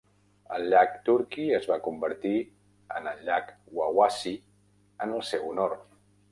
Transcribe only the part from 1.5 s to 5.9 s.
es va convertir en el llac Wawasee en el seu honor.